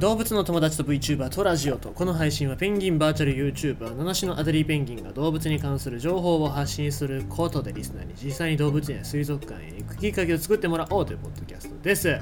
[0.00, 12.18] 動物の友達と VTuber とラジオとこの配信はペンギンバーチャル YouTuber 七種のアデリーペンギンが動物に関する情報を発信することでリスナーに実際に動物園や水族館へ行くきっかけを作ってもらおうというポッドキャストです。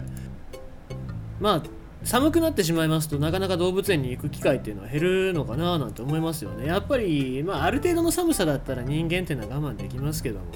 [1.38, 1.62] まあ
[2.02, 6.66] 寒くなってしまいますとなかなか動物園に行く機会っていうのは減るのかななんて思いますよね。
[6.66, 10.46] やっぱり、まあ、ある程度の寒さだったら人間っていうのは我慢できますけども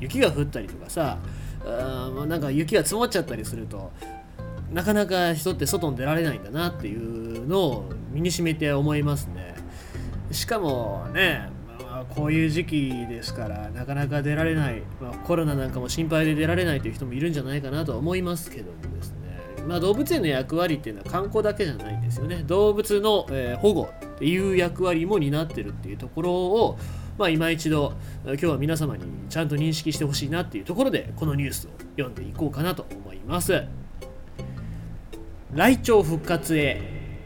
[0.00, 1.18] 雪が降ったりとかさ
[1.64, 3.92] あなんか雪が積もっちゃったりすると
[4.72, 9.54] なかなか人って外に出られないんだなっていうのを身にしめて思いますね。
[10.30, 19.64] しかもね、まあ、こういう時期ですからなかなか出られない、まあ、コロナなんかも心配で出られないという人もいるんじゃないかなとは思いますけどもですね。
[19.66, 22.42] まあ、動物園の役割っていうのは観光だけじゃないんですよね。
[22.46, 26.78] 動物の、え、保護っていう役割も担ってるっていうところを
[27.18, 27.92] まあ、今一度
[28.24, 33.64] 今日は皆様にちゃんと認識してほしいなっていうところでこのニュースを読んでいこうかなと思います。
[35.54, 36.80] ライチョウ復活へ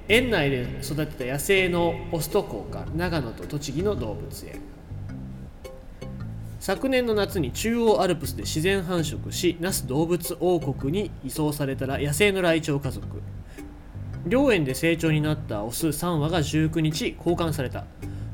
[0.09, 4.61] 園内で育てた野生のオストコウか長野と栃木の動物園
[6.59, 13.07] 昨年の夏に中央アルプスで自然繁殖し那須動物王国に移送されたら野生のライチョウ家族。
[14.27, 17.85] 両園で成長になったオス3羽が19日交換された。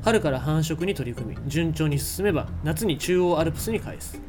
[0.03, 4.19] 春から繁殖に取り組み順調に進めば夏に中央アルプスに返す。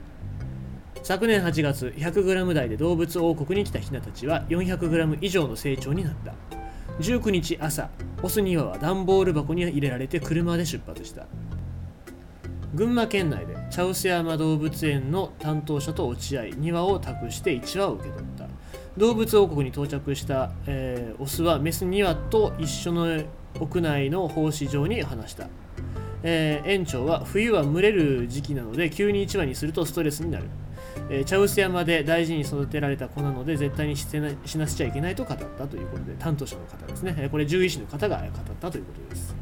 [1.04, 6.32] 昨年8月 100g 台で動物王国に来たヒナたちは 400g 以上の成長になった。
[6.98, 7.90] 19日朝
[8.22, 11.26] オス2羽は段ボール箱に入れられて車で出発した。
[12.74, 18.48] 群馬県内で茶臼山動物園の担当者と落合2羽を託して1羽を受け取った。
[18.96, 23.22] 動物王国に到着した、えー、オスはメス2羽と一緒の
[23.60, 25.48] 屋内の放飼場に放した。
[26.26, 30.46] えー、園長は冬は群れる時期なので急に1羽にするとストレスになる。
[31.10, 34.08] えー、茶臼山で大事に育てられた子なので絶対に死
[34.58, 38.28] なせちゃいけないと語ったということで担当者の方ですね、えー、これ獣医師の方が語っ
[38.60, 39.36] たということです。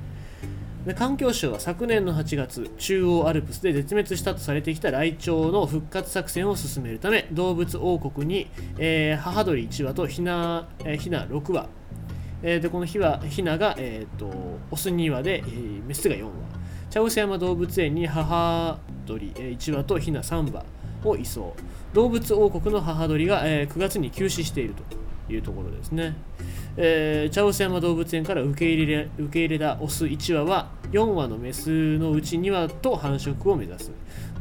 [0.87, 11.69] で環境省は昨年の8月中央アルプスで絶滅したとされてきたライチョウの復活作戦を進めるため動物王国に、えー、母鳥1羽とひな,、えー、ひな6羽、
[12.43, 14.29] えー、でこのひはひなが、えーと、
[14.73, 16.52] オス2羽で、えー、メスが4羽。
[16.93, 20.63] 茶臼山動物園に母鳥1羽とひな3羽
[21.03, 21.57] を移送。
[21.95, 26.15] 動物王国の母鳥が、9月に休止しているというところですね、
[26.77, 33.91] えー、茶臼山動物園から受け入れ受け入れたオス1羽は4羽のメスのうち2羽と繁殖を目指す。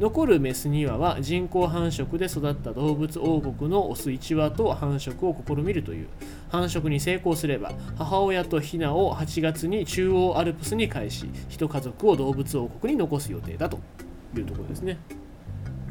[0.01, 6.07] 残るメス2羽は人工繁殖で育った動物王国のオス1羽と繁殖を試みるという。
[6.51, 13.79] 繁殖に成功すれば母親とヒナを8月に中央アルプスに返し一家族を動物王国に残す予定だと
[14.35, 14.97] いうところですね。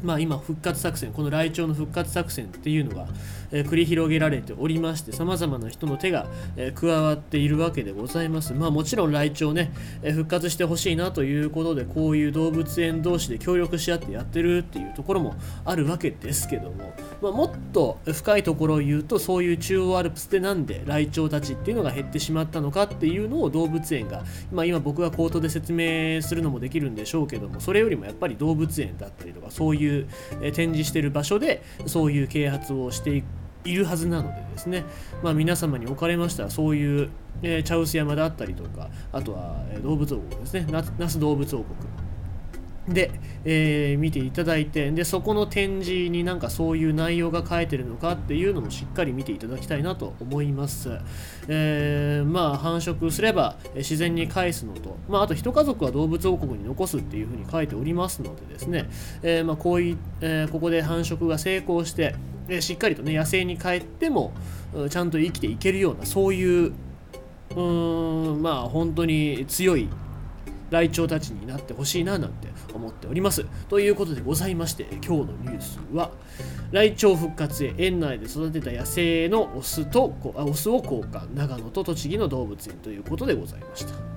[0.03, 3.07] まあ、今復活作戦このライチョウの復活作戦っていうのが、
[3.51, 6.27] え、繰り広げられておりましてさまざまな人の手が、
[6.57, 9.71] え、加わっているわけでございますまあもちろんライチョウね、
[10.01, 15.35] え、復活してほしいなということでこういう動物園同士で協力し合ってやってるっていうところも
[15.65, 30.07] あるわけですけども、まあ、もっと深いところを言うとそういう中央アルプスでなんでライチョウたちっていうのが減ってしまったのかっていうのを動物園が、まあ、今僕が口頭で説明するのもできるんでしょうけどもそれよりもやっぱり動物園だったりとかそういう
[30.53, 33.23] 展示してる場所でそういう啓発をして
[33.63, 34.83] いるはずなのでですね、
[35.23, 37.09] まあ、皆様におかれましたらそういう、
[37.43, 41.90] えー、茶臼山であったりとかあとは、え動物王国ですね那須動物王国
[42.87, 43.11] で、
[43.45, 50.89] えー、見ていただいてでそこの展示になんかそういう内容が書いてるのかっていうのもしっかり見ていただきたいなと思います、
[51.47, 58.89] えー、まあ繁殖すれば自然に返すのと、まあ、あと一家族は動物王国に残すっていうふうに書いておりますのでですね、
[59.21, 62.15] えー、まあこういう、えここで繁殖が成功して、
[62.47, 64.33] えしっかりとね野生に帰っても
[64.89, 66.73] ちゃんと生きていけるようなそういう
[67.51, 69.87] うーんまあ本当に強い
[70.71, 73.45] ライチョウたちになってほしいななんて思っております。
[73.69, 76.11] ということでございまして、今日のニュースは、
[76.71, 84.10] ライチョウ復活へ園内で育てた野生のオスとオスを交換、長野と栃木の動物園ということでございました。